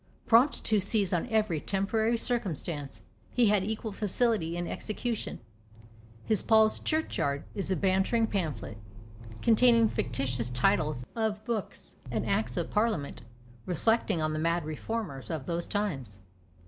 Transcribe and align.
Prompt 0.25 0.63
to 0.65 0.79
seize 0.79 1.13
on 1.13 1.27
every 1.29 1.59
temporary 1.61 2.17
circumstance, 2.17 3.03
he 3.29 3.49
had 3.49 3.63
equal 3.63 3.91
facility 3.91 4.57
in 4.57 4.65
execution. 4.65 5.37
His 6.25 6.41
"Paul's 6.41 6.79
Church 6.79 7.19
yard" 7.19 7.43
is 7.53 7.69
a 7.69 7.75
bantering 7.75 8.25
pamphlet, 8.25 8.79
containing 9.43 9.89
fictitious 9.89 10.49
titles 10.49 11.05
of 11.15 11.45
books 11.45 11.97
and 12.09 12.25
acts 12.25 12.57
of 12.57 12.71
parliament, 12.71 13.21
reflecting 13.67 14.19
on 14.23 14.33
the 14.33 14.39
mad 14.39 14.65
reformers 14.65 15.29
of 15.29 15.45
those 15.45 15.67
times. 15.67 16.19